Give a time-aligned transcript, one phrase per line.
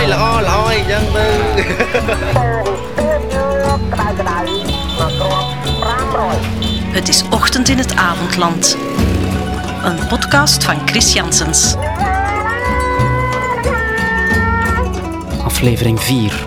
[0.00, 1.26] យល្អល្អអញ្ចឹងទៅ
[6.96, 8.76] Het is ochtend in het avondland.
[9.84, 11.74] Een podcast van Chris Janssens.
[15.44, 16.46] Aflevering 4.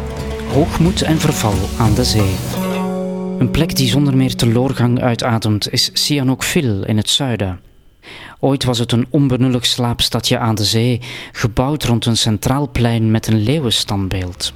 [0.53, 2.35] Hoogmoed en verval aan de zee.
[3.39, 7.59] Een plek die zonder meer teloorgang uitademt is Sihanoukville in het zuiden.
[8.40, 11.00] Ooit was het een onbenullig slaapstadje aan de zee,
[11.32, 14.52] gebouwd rond een centraal plein met een leeuwenstandbeeld.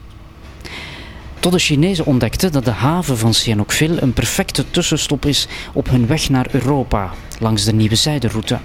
[1.41, 6.07] Tot de Chinezen ontdekten dat de haven van Sihanoukville een perfecte tussenstop is op hun
[6.07, 8.59] weg naar Europa, langs de nieuwe zijderoute.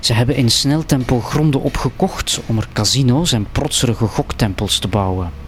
[0.00, 5.41] Ze hebben in snel tempo gronden opgekocht om er casino's en protserige goktempels te bouwen.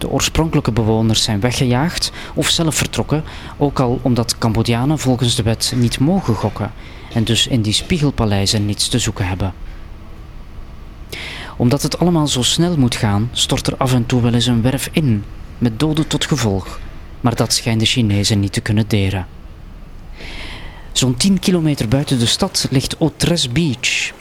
[0.00, 3.24] De oorspronkelijke bewoners zijn weggejaagd of zelf vertrokken,
[3.56, 6.72] ook al omdat Cambodjanen volgens de wet niet mogen gokken
[7.12, 9.54] en dus in die spiegelpaleizen niets te zoeken hebben.
[11.56, 14.62] Omdat het allemaal zo snel moet gaan, stort er af en toe wel eens een
[14.62, 15.24] werf in,
[15.58, 16.80] met doden tot gevolg,
[17.20, 19.26] maar dat schijnen de Chinezen niet te kunnen deren.
[20.92, 24.12] Zo'n 10 kilometer buiten de stad ligt Otres Beach.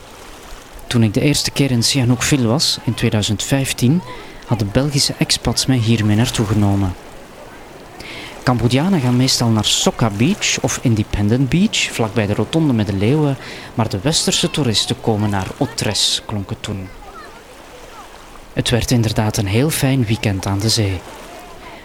[0.87, 4.01] Toen ik de eerste keer in Sihanoukville was, in 2015,
[4.49, 6.93] hadden Belgische expats mij hiermee naartoe genomen.
[8.43, 13.37] Cambodjanen gaan meestal naar Sokka Beach of Independent Beach, vlakbij de rotonde met de leeuwen,
[13.73, 16.89] maar de westerse toeristen komen naar Otres, klonk het toen.
[18.53, 20.99] Het werd inderdaad een heel fijn weekend aan de zee.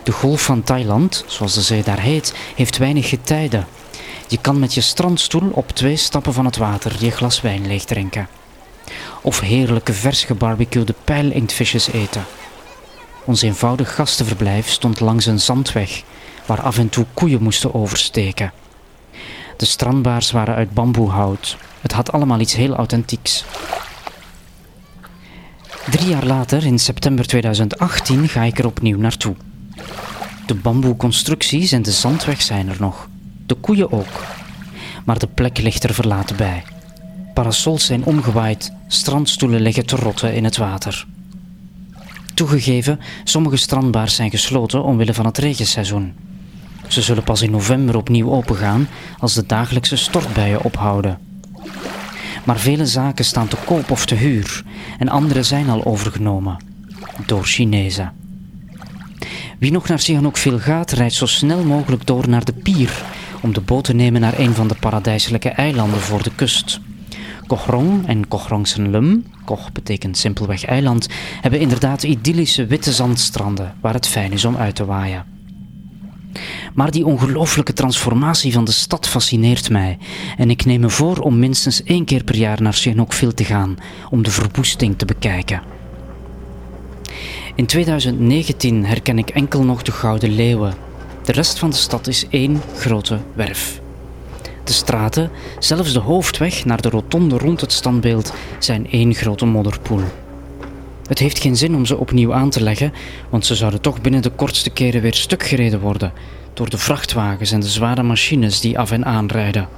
[0.03, 3.67] De golf van Thailand, zoals de zee daar heet, heeft weinig getijden.
[4.29, 7.85] Je kan met je strandstoel op twee stappen van het water je glas wijn leeg
[7.85, 8.29] drinken.
[9.23, 12.25] Of heerlijke vers gebarbecuede pijlinktvisjes eten.
[13.25, 16.03] Ons eenvoudig gastenverblijf stond langs een zandweg,
[16.47, 18.53] waar af en toe koeien moesten oversteken.
[19.57, 21.57] De strandbaars waren uit bamboehout.
[21.81, 23.45] Het had allemaal iets heel authentieks.
[25.91, 29.35] Drie jaar later, in september 2018, ga ik er opnieuw naartoe.
[30.47, 33.09] De bamboeconstructies en de zandweg zijn er nog.
[33.47, 34.25] De koeien ook.
[35.05, 36.65] Maar de plek ligt er verlaten bij.
[37.35, 41.07] Parasols zijn omgewaaid, strandstoelen liggen te rotten in het water.
[42.35, 46.13] Toegegeven, sommige strandbaars zijn gesloten omwille van het regenseizoen.
[46.89, 51.19] Ze zullen pas in november opnieuw opengaan als de dagelijkse stortbuien ophouden.
[52.45, 54.65] Maar vele zaken staan te koop of te huur
[54.99, 56.57] en andere zijn al overgenomen
[57.27, 58.13] door Chinezen.
[59.59, 63.05] Wie nog naar Sihanoukville gaat, rijdt zo snel mogelijk door naar de pier
[63.41, 66.81] om de boot te nemen naar een van de paradijselijke eilanden voor de kust.
[67.47, 71.09] Kochrong en Kochrongsenlum, Koch betekent simpelweg eiland,
[71.41, 75.25] hebben inderdaad idyllische witte zandstranden waar het fijn is om uit te waaien.
[76.75, 79.99] Maar die ongelooflijke transformatie van de stad fascineert mij
[80.37, 83.77] en ik neem me voor om minstens één keer per jaar naar Sihanoukville te gaan
[84.11, 85.63] om de verwoesting te bekijken.
[87.55, 90.75] In 2019 herken ik enkel nog de Gouden Leeuwen.
[91.25, 93.83] De rest van de stad is één grote werf.
[94.65, 100.03] De straten, zelfs de hoofdweg naar de rotonde rond het standbeeld, zijn één grote modderpoel.
[101.07, 102.93] Het heeft geen zin om ze opnieuw aan te leggen,
[103.31, 106.13] want ze zouden toch binnen de kortste keren weer stuk gereden worden
[106.55, 109.69] door de vrachtwagens en de zware machines die af en aan rijden.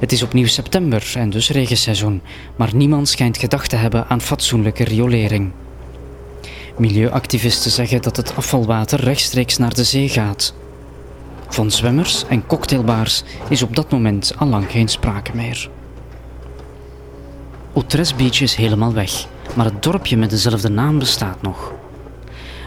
[0.00, 2.22] Het is opnieuw september en dus regenseizoen,
[2.56, 5.52] maar niemand schijnt gedacht te hebben aan fatsoenlijke riolering.
[6.78, 10.54] Milieuactivisten zeggen dat het afvalwater rechtstreeks naar de zee gaat.
[11.54, 15.70] Van zwemmers en cocktailbars is op dat moment al lang geen sprake meer.
[17.74, 19.26] Outres Beach is helemaal weg,
[19.56, 21.72] maar het dorpje met dezelfde naam bestaat nog.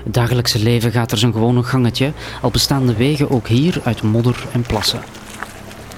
[0.03, 2.11] Het dagelijkse leven gaat er zijn gewone gangetje,
[2.41, 5.01] al bestaan de wegen ook hier uit modder en plassen.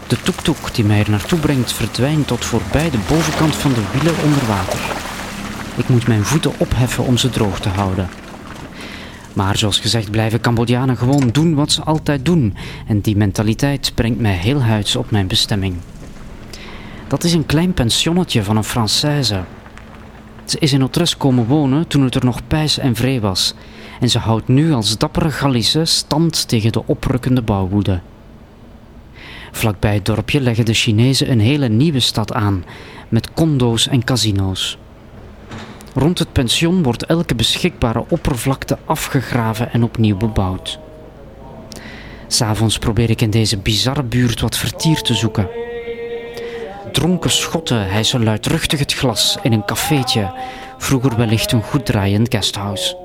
[0.07, 4.23] De toektoek die mij er naartoe brengt verdwijnt tot voorbij de bovenkant van de wielen
[4.23, 4.79] onder water.
[5.75, 8.09] Ik moet mijn voeten opheffen om ze droog te houden.
[9.33, 12.55] Maar zoals gezegd blijven Cambodjanen gewoon doen wat ze altijd doen
[12.87, 15.75] en die mentaliteit brengt mij heel huids op mijn bestemming.
[17.07, 19.43] Dat is een klein pensionnetje van een Française.
[20.45, 23.53] Ze is in Otres komen wonen toen het er nog pijs en vree was
[23.99, 27.99] en ze houdt nu als dappere Gallische stand tegen de oprukkende bouwwoede.
[29.51, 32.63] Vlakbij het dorpje leggen de Chinezen een hele nieuwe stad aan,
[33.09, 34.77] met condo's en casino's.
[35.93, 40.79] Rond het pension wordt elke beschikbare oppervlakte afgegraven en opnieuw bebouwd.
[42.27, 45.49] S'avonds probeer ik in deze bizarre buurt wat vertier te zoeken.
[46.91, 50.33] Dronken schotten hijsen luidruchtig het glas in een cafeetje,
[50.77, 52.97] vroeger wellicht een goed draaiend guesthouse.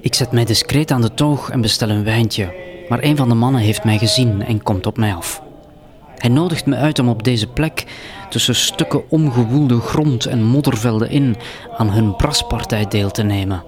[0.00, 2.54] Ik zet mij discreet aan de toog en bestel een wijntje,
[2.88, 5.42] maar een van de mannen heeft mij gezien en komt op mij af.
[6.20, 7.84] Hij nodigt me uit om op deze plek,
[8.28, 11.36] tussen stukken omgewoelde grond en moddervelden in
[11.76, 13.62] aan hun braspartij deel te nemen.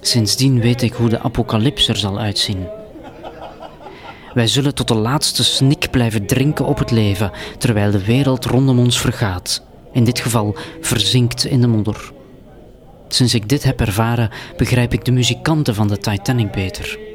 [0.00, 2.66] Sindsdien weet ik hoe de apocalyps er zal uitzien.
[4.34, 8.78] Wij zullen tot de laatste snik blijven drinken op het leven, terwijl de wereld rondom
[8.78, 9.62] ons vergaat.
[9.92, 12.12] In dit geval verzinkt in de modder.
[13.08, 17.07] Sinds ik dit heb ervaren, begrijp ik de muzikanten van de Titanic beter.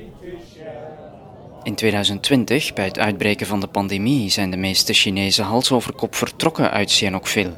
[1.64, 6.16] In 2020, bij het uitbreken van de pandemie, zijn de meeste Chinezen hals over kop
[6.16, 7.54] vertrokken uit Sihanoukville.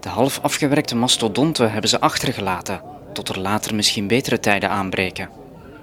[0.00, 5.28] De half afgewerkte mastodonten hebben ze achtergelaten, tot er later misschien betere tijden aanbreken.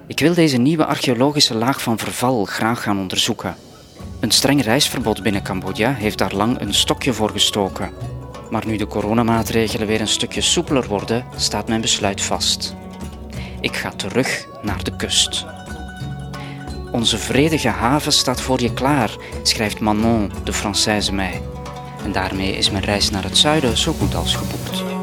[0.08, 3.56] Ik wil deze nieuwe archeologische laag van verval graag gaan onderzoeken.
[4.20, 7.92] Een streng reisverbod binnen Cambodja heeft daar lang een stokje voor gestoken.
[8.50, 12.76] Maar nu de coronamaatregelen weer een stukje soepeler worden, staat mijn besluit vast.
[13.62, 15.46] Ik ga terug naar de kust.
[16.92, 21.42] Onze vredige haven staat voor je klaar, schrijft Manon, de Française mij.
[22.04, 24.99] En daarmee is mijn reis naar het zuiden zo goed als geboekt.